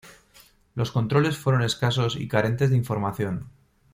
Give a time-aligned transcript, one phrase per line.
[0.73, 3.51] Los controles fueron escasos y carentes de información.